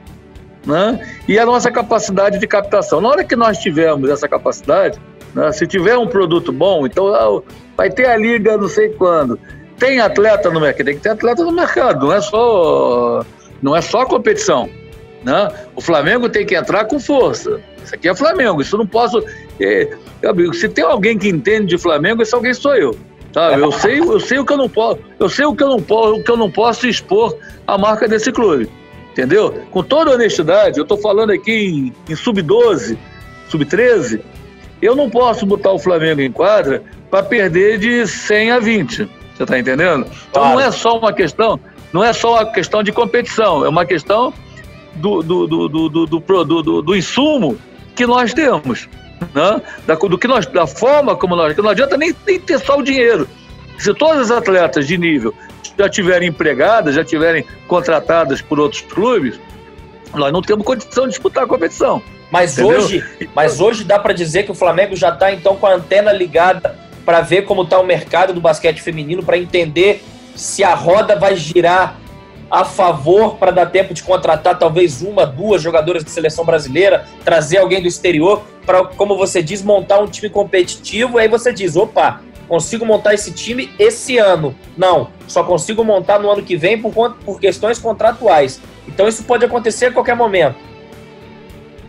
[0.65, 0.99] né?
[1.27, 2.99] e a nossa capacidade de captação.
[2.99, 4.99] Na hora que nós tivermos essa capacidade,
[5.33, 5.51] né?
[5.51, 7.41] se tiver um produto bom, então ah,
[7.77, 9.39] vai ter a liga não sei quando.
[9.77, 13.23] Tem atleta no mercado, tem que ter atleta no mercado, não é só,
[13.61, 14.69] não é só competição.
[15.23, 15.51] Né?
[15.75, 17.59] O Flamengo tem que entrar com força.
[17.83, 19.23] Isso aqui é Flamengo, isso não posso.
[19.59, 19.89] É,
[20.53, 22.95] se tem alguém que entende de Flamengo, esse alguém sou eu.
[23.35, 23.61] Sabe?
[23.61, 25.81] Eu sei, eu sei o que eu não posso, eu sei o que eu não
[25.81, 28.69] posso, o que eu não posso expor a marca desse clube.
[29.11, 29.61] Entendeu?
[29.71, 32.97] Com toda honestidade, eu estou falando aqui em, em sub-12,
[33.49, 34.21] sub-13,
[34.81, 38.95] eu não posso botar o Flamengo em quadra para perder de 100 a 20.
[39.35, 40.05] Você está entendendo?
[40.29, 40.55] Então claro.
[40.55, 41.59] não é só uma questão,
[41.91, 44.33] não é só uma questão de competição, é uma questão
[44.95, 47.57] do, do, do, do, do, do, do, do insumo
[47.97, 48.87] que nós temos
[49.33, 49.61] né?
[49.85, 51.53] da, do que nós, da forma como nós.
[51.53, 53.27] Que não adianta nem, nem ter só o dinheiro.
[53.77, 55.33] Se todas as atletas de nível
[55.77, 59.39] já tiverem empregadas, já tiverem contratadas por outros clubes,
[60.13, 62.01] nós não temos condição de disputar a competição.
[62.31, 65.75] Mas hoje, mas hoje dá para dizer que o Flamengo já está então com a
[65.75, 66.75] antena ligada
[67.05, 70.03] para ver como está o mercado do basquete feminino, para entender
[70.35, 71.97] se a roda vai girar
[72.49, 77.57] a favor para dar tempo de contratar talvez uma, duas jogadoras de seleção brasileira, trazer
[77.57, 81.17] alguém do exterior para, como você diz, montar um time competitivo.
[81.17, 84.55] Aí você diz: opa, consigo montar esse time esse ano.
[84.77, 88.61] Não, só consigo montar no ano que vem por, por questões contratuais.
[88.87, 90.55] Então isso pode acontecer a qualquer momento.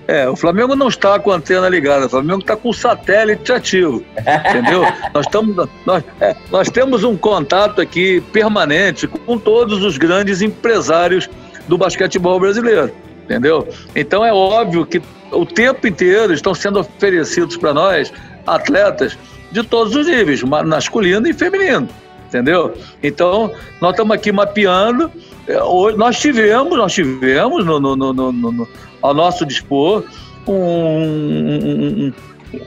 [0.08, 3.52] É, o Flamengo não está com a antena ligada, o Flamengo está com o satélite
[3.52, 4.04] ativo,
[4.48, 4.82] entendeu?
[5.12, 11.28] nós, estamos, nós, é, nós temos um contato aqui permanente com todos os grandes empresários
[11.66, 12.92] do basquetebol brasileiro,
[13.24, 13.66] entendeu?
[13.96, 18.12] Então é óbvio que o tempo inteiro estão sendo oferecidos para nós
[18.46, 19.18] atletas
[19.50, 21.88] de todos os níveis, masculino e feminino,
[22.28, 22.74] entendeu?
[23.02, 25.10] Então nós estamos aqui mapeando.
[25.48, 25.58] É,
[25.96, 28.68] nós tivemos, nós tivemos no, no, no, no
[29.06, 30.04] ao nosso dispor
[30.46, 32.12] um, um,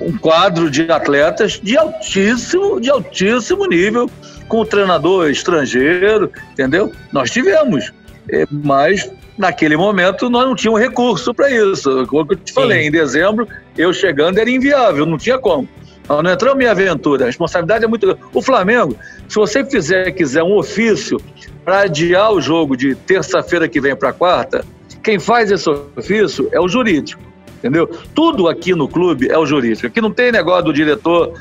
[0.01, 4.09] um, quadro de atletas de altíssimo, de altíssimo nível,
[4.47, 6.91] com o treinador estrangeiro, entendeu?
[7.11, 7.93] Nós tivemos,
[8.29, 12.05] é, mas naquele momento nós não tínhamos recurso para isso.
[12.07, 12.87] Como eu te falei, Sim.
[12.87, 13.47] em dezembro,
[13.77, 15.67] eu chegando era inviável, não tinha como.
[16.07, 18.21] Nós não entramos em aventura, a responsabilidade é muito grande.
[18.33, 18.95] O Flamengo,
[19.27, 21.21] se você fizer, quiser um ofício
[21.63, 24.65] para adiar o jogo de terça-feira que vem para quarta,
[25.03, 27.21] quem faz esse ofício é o jurídico,
[27.57, 27.87] entendeu?
[28.13, 29.87] Tudo aqui no clube é o jurídico.
[29.87, 31.33] Aqui não tem negócio do diretor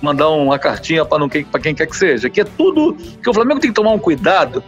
[0.00, 2.26] mandar uma cartinha para quem, quem quer que seja.
[2.26, 4.62] Aqui é tudo que o Flamengo tem que tomar um cuidado,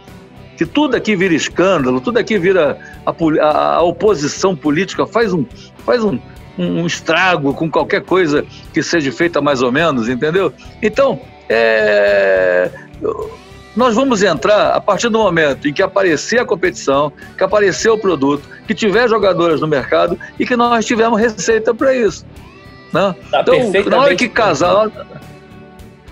[0.57, 5.45] que tudo aqui vira escândalo, tudo aqui vira a, a, a oposição política faz um
[5.85, 6.17] faz um,
[6.57, 10.53] um estrago com qualquer coisa que seja feita mais ou menos, entendeu?
[10.81, 12.71] Então, é
[13.75, 17.97] nós vamos entrar a partir do momento em que aparecer a competição, que aparecer o
[17.97, 22.25] produto, que tiver jogadores no mercado e que nós tivermos receita para isso.
[22.93, 23.13] Né?
[23.29, 24.89] Tá então, na hora que casar,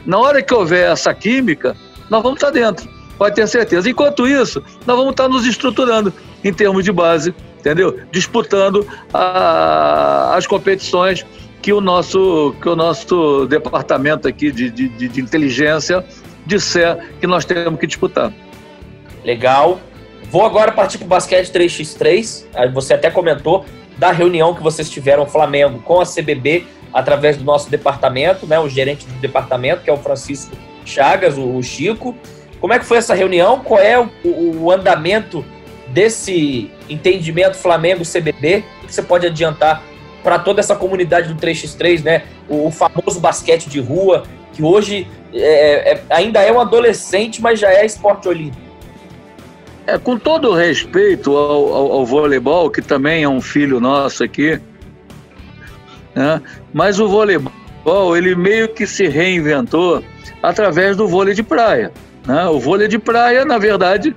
[0.05, 1.75] na hora que houver essa química,
[2.09, 3.89] nós vamos estar dentro, pode ter certeza.
[3.89, 7.97] Enquanto isso, nós vamos estar nos estruturando em termos de base, entendeu?
[8.11, 11.25] Disputando a, as competições
[11.61, 16.03] que o nosso, que o nosso departamento aqui de, de, de inteligência
[16.45, 18.31] disser que nós temos que disputar.
[19.23, 19.79] Legal.
[20.29, 22.71] Vou agora partir para o basquete 3x3.
[22.73, 23.65] Você até comentou
[23.97, 28.69] da reunião que vocês tiveram Flamengo com a CBB através do nosso departamento, né, o
[28.69, 32.15] gerente do departamento, que é o Francisco Chagas, o Chico.
[32.59, 33.59] Como é que foi essa reunião?
[33.59, 34.09] Qual é o,
[34.63, 35.43] o andamento
[35.87, 38.63] desse entendimento Flamengo-CBB?
[38.83, 39.83] O que você pode adiantar
[40.23, 42.23] para toda essa comunidade do 3x3, né?
[42.47, 44.23] O, o famoso basquete de rua,
[44.53, 48.61] que hoje é, é, ainda é um adolescente, mas já é esporte olímpico.
[49.85, 54.59] É, com todo respeito ao, ao, ao, voleibol, que também é um filho nosso aqui,
[56.15, 56.41] né?
[56.71, 60.01] mas o voleibol ele meio que se reinventou
[60.41, 61.91] através do vôlei de praia.
[62.25, 62.45] Né?
[62.47, 64.15] O vôlei de praia, na verdade,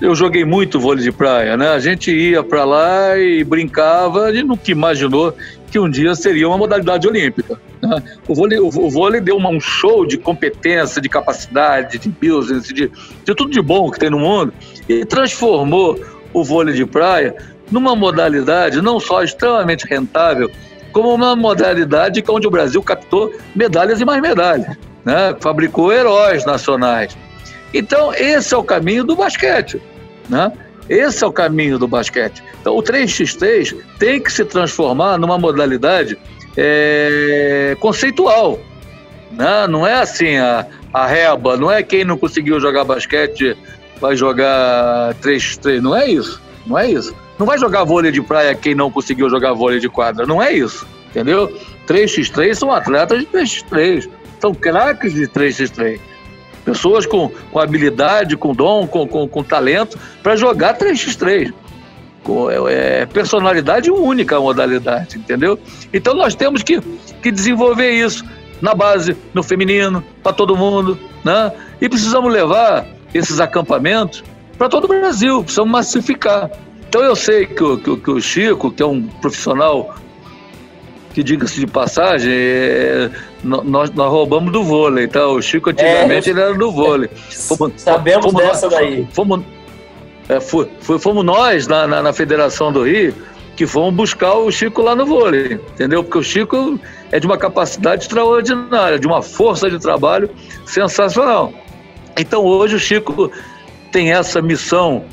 [0.00, 1.68] eu joguei muito vôlei de praia, né?
[1.70, 5.34] A gente ia para lá e brincava, a gente nunca imaginou
[5.70, 7.60] que um dia seria uma modalidade olímpica.
[7.82, 8.02] Né?
[8.26, 12.90] O, vôlei, o, vôlei deu uma, um show de competência, de capacidade, de business, de,
[12.90, 14.52] de tudo de bom que tem no mundo
[14.88, 15.98] e transformou
[16.32, 17.34] o vôlei de praia
[17.70, 20.50] numa modalidade não só extremamente rentável,
[20.92, 25.36] como uma modalidade onde o Brasil captou medalhas e mais medalhas, né?
[25.40, 27.16] fabricou heróis nacionais.
[27.74, 29.80] Então, esse é o caminho do basquete.
[30.28, 30.50] Né?
[30.88, 32.42] Esse é o caminho do basquete.
[32.60, 36.18] Então, o 3x3 tem que se transformar numa modalidade
[36.56, 38.58] é, conceitual.
[39.30, 39.66] Né?
[39.68, 43.56] Não é assim a, a reba, não é quem não conseguiu jogar basquete
[44.00, 45.80] vai jogar 3x3.
[45.80, 46.40] Não é isso.
[46.66, 47.14] Não é isso.
[47.38, 50.26] Não vai jogar vôlei de praia quem não conseguiu jogar vôlei de quadra.
[50.26, 50.86] Não é isso.
[51.10, 51.52] Entendeu?
[51.86, 54.08] 3x3 são atletas de 3x3.
[54.40, 56.00] São craques de 3x3.
[56.68, 61.50] Pessoas com, com habilidade, com dom, com, com, com talento para jogar 3x3.
[62.22, 65.58] Com, é, é personalidade única a modalidade, entendeu?
[65.94, 66.78] Então nós temos que,
[67.22, 68.22] que desenvolver isso
[68.60, 71.50] na base, no feminino, para todo mundo, né?
[71.80, 74.22] E precisamos levar esses acampamentos
[74.58, 76.50] para todo o Brasil, precisamos massificar.
[76.86, 79.94] Então eu sei que o, que, que o Chico, que é um profissional
[81.12, 83.10] que diga-se de passagem, é,
[83.42, 85.26] nós, nós roubamos do vôlei, tá?
[85.26, 87.08] O Chico antigamente é, ele era do vôlei.
[87.30, 89.08] Fomos, Sabemos fomos dessa nós, daí.
[89.12, 89.40] Fomos,
[90.28, 90.68] é, foi,
[90.98, 93.14] fomos nós na, na, na, Federação do Rio
[93.56, 96.04] que fomos buscar o Chico lá no vôlei, entendeu?
[96.04, 96.78] Porque o Chico
[97.10, 100.30] é de uma capacidade extraordinária, de uma força de trabalho
[100.64, 101.52] sensacional.
[102.16, 103.32] Então hoje o Chico
[103.90, 105.04] tem essa missão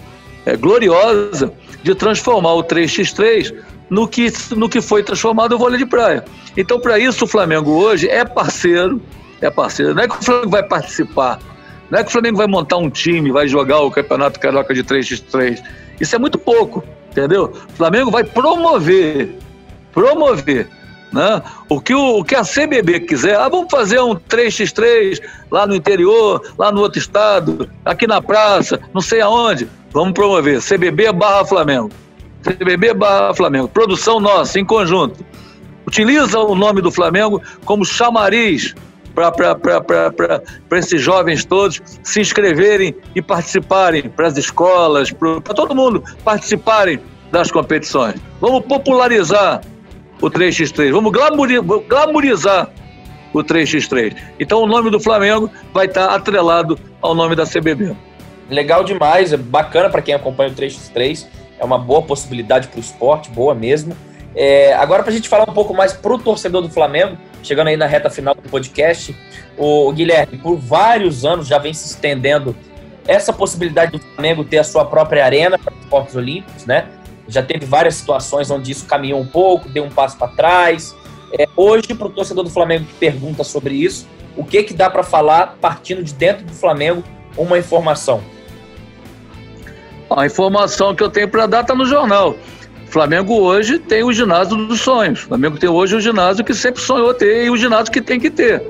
[0.46, 3.54] é, gloriosa de transformar o 3x3
[3.90, 6.24] no que, no que foi transformado o vôlei de praia.
[6.58, 9.02] Então, para isso, o Flamengo hoje é parceiro,
[9.42, 9.94] é parceiro.
[9.94, 11.40] Não é que o Flamengo vai participar,
[11.90, 14.84] não é que o Flamengo vai montar um time, vai jogar o Campeonato Carioca de
[14.84, 15.62] 3x3.
[16.00, 17.54] Isso é muito pouco, entendeu?
[17.70, 19.36] O Flamengo vai promover,
[19.94, 20.68] promover.
[21.14, 21.42] Né?
[21.70, 25.76] O, que o, o que a CBB quiser, ah, vamos fazer um 3x3 lá no
[25.76, 30.60] interior, lá no outro estado, aqui na praça, não sei aonde, vamos promover.
[30.62, 31.90] CBB barra Flamengo
[32.46, 33.68] CBB barra Flamengo.
[33.68, 35.26] Produção nossa, em conjunto.
[35.88, 38.76] Utiliza o nome do Flamengo como chamariz
[39.16, 47.00] para esses jovens todos se inscreverem e participarem, para as escolas, para todo mundo participarem
[47.32, 48.16] das competições.
[48.42, 49.62] Vamos popularizar
[50.22, 51.12] o 3x3, vamos
[51.88, 52.70] glamourizar
[53.34, 54.16] o 3x3.
[54.40, 57.96] Então o nome do Flamengo vai estar atrelado ao nome da CBB.
[58.50, 61.26] Legal demais, é bacana para quem acompanha o 3x3,
[61.60, 63.96] é uma boa possibilidade para o esporte, boa mesmo.
[64.36, 67.68] É, agora, para a gente falar um pouco mais para o torcedor do Flamengo, chegando
[67.68, 69.16] aí na reta final do podcast,
[69.58, 72.56] o Guilherme, por vários anos já vem se estendendo
[73.08, 76.88] essa possibilidade do Flamengo ter a sua própria arena para os esportes olímpicos, né?
[77.28, 80.96] Já teve várias situações onde isso caminhou um pouco, deu um passo para trás.
[81.38, 84.90] É, hoje, para o torcedor do Flamengo que pergunta sobre isso, o que que dá
[84.90, 87.04] para falar partindo de dentro do Flamengo
[87.38, 88.22] uma informação?
[90.16, 92.38] A informação que eu tenho para dar está no jornal.
[92.88, 95.24] O Flamengo hoje tem o ginásio dos sonhos.
[95.24, 98.18] O Flamengo tem hoje o ginásio que sempre sonhou ter e o ginásio que tem
[98.18, 98.64] que ter.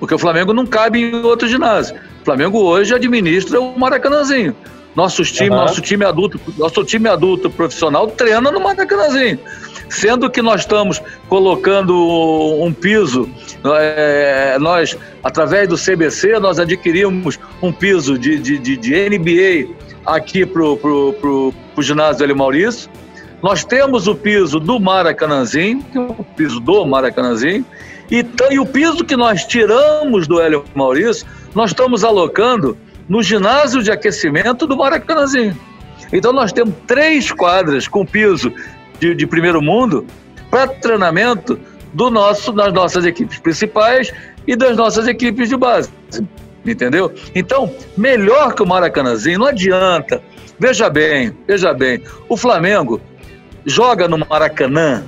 [0.00, 1.94] Porque o Flamengo não cabe em outro ginásio.
[2.20, 4.56] O Flamengo hoje administra o Maracanãzinho.
[4.96, 5.56] Nossos time, uhum.
[5.56, 9.38] Nosso time adulto, nosso time adulto profissional treina no Maracanãzinho.
[9.88, 11.94] Sendo que nós estamos colocando
[12.60, 13.28] um piso,
[13.64, 20.44] é, nós, através do CBC, nós adquirimos um piso de, de, de, de NBA aqui
[20.46, 22.90] para o pro, pro, pro ginásio Hélio Maurício.
[23.42, 25.84] Nós temos o piso do Maracanãzinho,
[26.18, 27.64] o piso do Maracanãzinho,
[28.10, 32.76] e, e o piso que nós tiramos do Hélio Maurício, nós estamos alocando
[33.08, 35.56] no ginásio de aquecimento do Maracanãzinho.
[36.12, 38.52] Então nós temos três quadras com piso
[38.98, 40.04] de, de primeiro mundo
[40.50, 41.58] para treinamento
[41.92, 44.12] do nosso, das nossas equipes principais
[44.46, 45.90] e das nossas equipes de base.
[46.64, 47.12] Entendeu?
[47.34, 50.22] Então, melhor que o Maracanãzinho, não adianta.
[50.58, 53.00] Veja bem, veja bem, o Flamengo
[53.64, 55.04] joga no Maracanã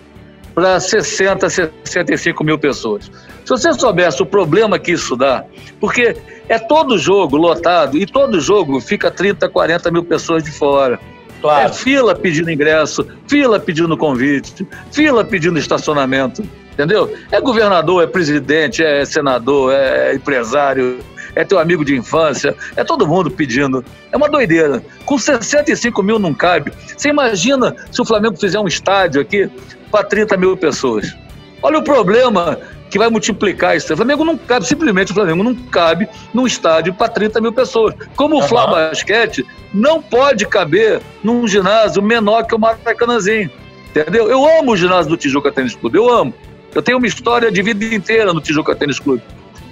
[0.55, 3.11] para 60, 65 mil pessoas.
[3.45, 5.45] Se você soubesse o problema que isso dá,
[5.81, 6.17] porque
[6.49, 10.99] é todo jogo lotado e todo jogo fica 30, 40 mil pessoas de fora.
[11.41, 11.69] Claro.
[11.69, 17.13] É fila pedindo ingresso, fila pedindo convite, fila pedindo estacionamento, entendeu?
[17.33, 21.01] É governador, é presidente, é senador, é empresário,
[21.35, 23.85] é teu amigo de infância, é todo mundo pedindo.
[24.11, 24.83] É uma doideira.
[25.05, 26.73] Com 65 mil não cabe.
[26.97, 29.51] Você imagina se o Flamengo fizer um estádio aqui
[29.91, 31.15] para 30 mil pessoas.
[31.63, 32.59] Olha o problema
[32.91, 33.93] que vai multiplicar isso.
[33.93, 37.95] O Flamengo não cabe, simplesmente o Flamengo não cabe num estádio para 30 mil pessoas.
[38.15, 43.51] Como o Flá Basquete não pode caber num ginásio menor que o Maracanãzinho.
[43.89, 44.29] Entendeu?
[44.29, 46.35] Eu amo o ginásio do Tijuca Tênis Clube, eu amo.
[46.75, 49.23] Eu tenho uma história de vida inteira no Tijuca Tênis Clube.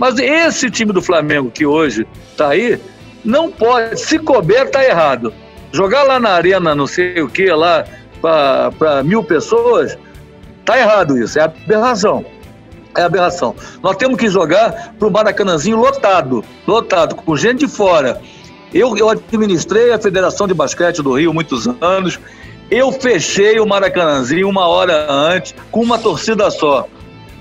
[0.00, 2.80] Mas esse time do Flamengo que hoje está aí,
[3.24, 5.32] não pode, se couber, está errado.
[5.70, 7.84] Jogar lá na arena, não sei o que, lá
[8.20, 9.96] para mil pessoas,
[10.70, 12.24] Tá errado isso, é aberração.
[12.96, 13.56] É aberração.
[13.82, 18.20] Nós temos que jogar para o Maracanãzinho lotado, lotado, com gente de fora.
[18.72, 22.20] Eu, eu administrei a Federação de Basquete do Rio muitos anos.
[22.70, 26.86] Eu fechei o Maracanãzinho uma hora antes, com uma torcida só.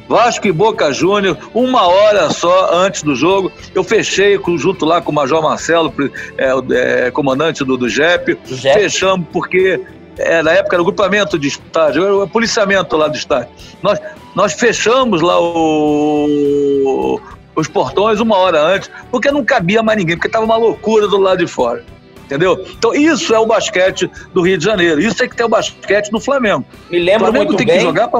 [0.09, 3.51] Vasco e Boca Júnior, uma hora só antes do jogo.
[3.75, 5.93] Eu fechei junto lá com o Major Marcelo,
[6.35, 8.35] é, é, comandante do, do JEP.
[8.43, 8.73] JEP.
[8.73, 9.79] Fechamos porque
[10.17, 13.49] é, na época era o grupamento de estádio, o policiamento lá do estádio.
[13.83, 13.99] Nós,
[14.33, 17.21] nós fechamos lá o,
[17.55, 21.17] os portões uma hora antes, porque não cabia mais ninguém, porque estava uma loucura do
[21.19, 21.85] lado de fora.
[22.25, 22.65] Entendeu?
[22.77, 24.99] Então, isso é o basquete do Rio de Janeiro.
[24.99, 26.65] Isso é que tem o basquete do Flamengo.
[26.89, 27.77] Me lembro o Flamengo muito tem bem.
[27.77, 28.19] que jogar para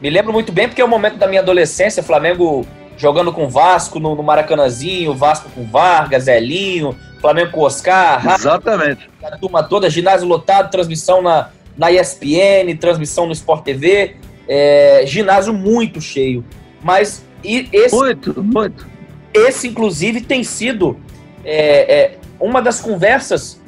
[0.00, 3.98] Me lembro muito bem, porque é o momento da minha adolescência, Flamengo jogando com Vasco
[3.98, 8.34] no, no Maracanãzinho, Vasco com Vargas, Elinho, Flamengo com Oscar.
[8.34, 9.08] Exatamente.
[9.22, 14.16] A turma toda, ginásio lotado, transmissão na, na ESPN, transmissão no Sport TV.
[14.46, 16.44] É, ginásio muito cheio.
[16.82, 17.94] Mas e esse.
[17.94, 18.86] Muito, muito.
[19.32, 20.98] Esse, inclusive, tem sido
[21.44, 23.60] é, é, uma das conversas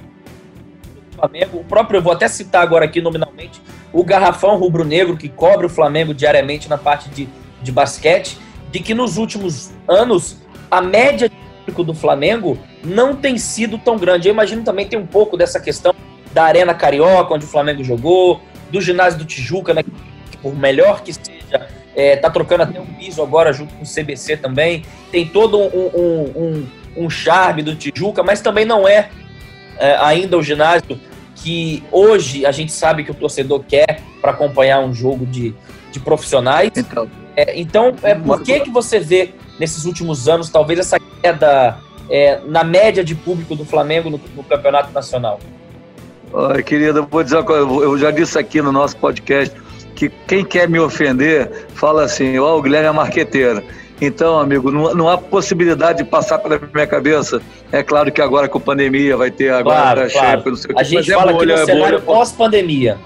[1.11, 1.59] do Flamengo.
[1.59, 3.61] O próprio, eu vou até citar agora aqui nominalmente,
[3.97, 7.27] o Garrafão Rubro-Negro, que cobre o Flamengo diariamente na parte de,
[7.63, 8.37] de basquete,
[8.71, 10.37] de que nos últimos anos
[10.71, 11.31] a média
[11.75, 14.29] do Flamengo não tem sido tão grande.
[14.29, 15.95] Eu imagino também tem um pouco dessa questão
[16.35, 21.03] da Arena Carioca, onde o Flamengo jogou, do ginásio do Tijuca, né, que por melhor
[21.03, 24.85] que seja, é, tá trocando até um piso agora junto com o CBC também.
[25.11, 29.09] Tem todo um, um, um, um charme do Tijuca, mas também não é,
[29.79, 31.01] é ainda o ginásio
[31.37, 35.55] que hoje a gente sabe que o torcedor quer para acompanhar um jogo de,
[35.93, 36.71] de profissionais.
[36.77, 41.79] Então, é, então é, por que, que você vê nesses últimos anos, talvez essa queda
[42.11, 45.39] é, na média de público do Flamengo no, no campeonato nacional?
[46.35, 49.55] Ai, querida, vou dizer uma coisa, eu já disse aqui no nosso podcast
[49.95, 53.63] que quem quer me ofender fala assim, ó, oh, o Guilherme é marqueteiro.
[54.01, 57.41] Então, amigo, não, não, há possibilidade de passar pela minha cabeça.
[57.73, 60.43] É claro que agora com a pandemia vai ter agora claro, a claro.
[60.47, 60.81] não sei o que.
[60.81, 62.99] A gente é fala é bolha, que no cenário pós-pandemia.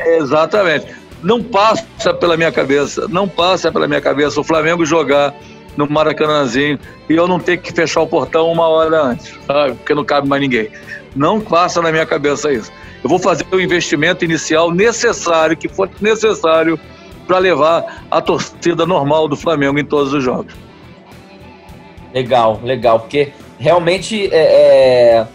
[0.00, 0.86] Exatamente.
[1.22, 5.34] Não passa pela minha cabeça, não passa pela minha cabeça o Flamengo jogar
[5.76, 9.74] no Maracanãzinho e eu não ter que fechar o portão uma hora antes, sabe?
[9.74, 10.70] Porque não cabe mais ninguém.
[11.14, 12.72] Não passa na minha cabeça isso.
[13.02, 16.78] Eu vou fazer o investimento inicial necessário, que for necessário,
[17.26, 20.54] para levar a torcida normal do Flamengo em todos os jogos.
[22.12, 24.36] Legal, legal, porque realmente é,
[25.16, 25.26] é,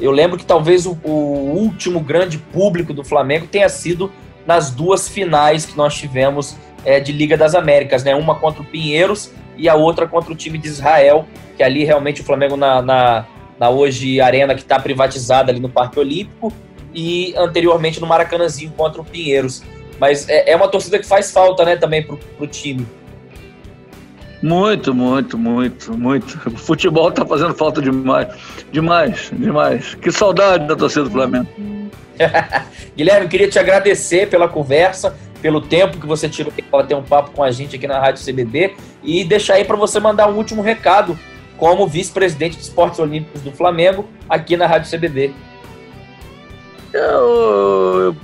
[0.00, 1.10] eu lembro que talvez o, o,
[1.56, 4.12] último grande público do Flamengo tenha sido
[4.46, 8.14] nas duas finais que nós tivemos é, de Liga das Américas, né?
[8.14, 11.26] Uma contra o Pinheiros e a outra contra o time de Israel,
[11.56, 13.26] que ali realmente o Flamengo na, na,
[13.58, 16.52] na hoje arena que está privatizada ali no Parque Olímpico
[16.94, 19.62] e anteriormente no Maracanãzinho contra o Pinheiros.
[19.98, 22.86] Mas é, é uma torcida que faz falta, né, também pro, pro time.
[24.42, 26.40] Muito, muito, muito, muito.
[26.46, 28.28] O futebol tá fazendo falta demais.
[28.70, 29.94] Demais, demais.
[29.96, 31.48] Que saudade da torcida do Flamengo.
[32.96, 37.32] Guilherme, queria te agradecer pela conversa, pelo tempo que você tirou para ter um papo
[37.32, 40.62] com a gente aqui na Rádio CBB e deixar aí para você mandar um último
[40.62, 41.18] recado
[41.56, 45.32] como vice-presidente de esportes olímpicos do Flamengo aqui na Rádio CBB.
[46.92, 48.16] Eu,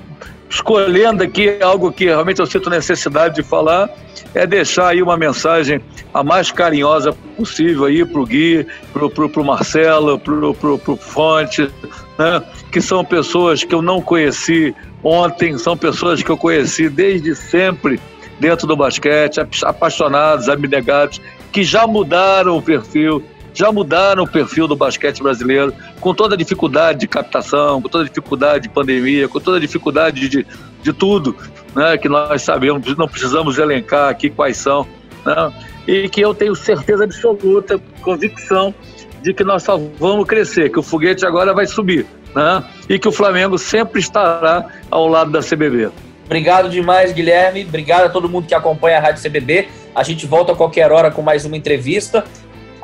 [0.54, 3.90] escolhendo aqui algo que realmente eu sinto necessidade de falar,
[4.32, 5.80] é deixar aí uma mensagem
[6.12, 11.68] a mais carinhosa possível aí para o Gui, para o Marcelo, para o Fonte,
[12.16, 12.42] né?
[12.70, 18.00] que são pessoas que eu não conheci ontem, são pessoas que eu conheci desde sempre
[18.38, 23.22] dentro do basquete, apaixonados, abnegados, que já mudaram o perfil,
[23.54, 28.04] já mudaram o perfil do basquete brasileiro, com toda a dificuldade de captação, com toda
[28.04, 30.46] a dificuldade de pandemia, com toda a dificuldade de,
[30.82, 31.36] de tudo,
[31.74, 34.86] né, que nós sabemos, não precisamos elencar aqui quais são,
[35.24, 35.52] né,
[35.86, 38.74] e que eu tenho certeza absoluta, convicção,
[39.22, 43.08] de que nós só vamos crescer, que o foguete agora vai subir, né, e que
[43.08, 45.90] o Flamengo sempre estará ao lado da CBB.
[46.26, 47.64] Obrigado demais, Guilherme.
[47.64, 49.68] Obrigado a todo mundo que acompanha a Rádio CBB.
[49.94, 52.24] A gente volta a qualquer hora com mais uma entrevista.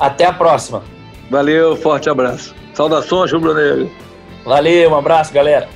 [0.01, 0.81] Até a próxima.
[1.29, 2.55] Valeu, forte abraço.
[2.73, 3.91] Saudações, Rubro Negro.
[4.43, 5.69] Valeu, um abraço, galera.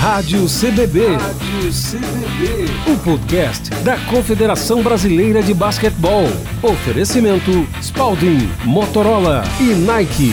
[0.00, 1.06] Rádio CBB.
[1.06, 2.92] Rádio CBB.
[2.92, 6.24] O podcast da Confederação Brasileira de Basquetebol.
[6.60, 10.32] Oferecimento Spalding, Motorola e Nike.